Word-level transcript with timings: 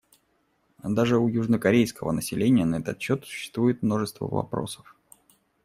Даже 0.83 1.19
у 1.19 1.27
южнокорейского 1.27 2.11
населения 2.11 2.65
на 2.65 2.77
этот 2.77 2.99
счет 2.99 3.23
существует 3.23 3.83
множество 3.83 4.25
вопросов. 4.25 4.95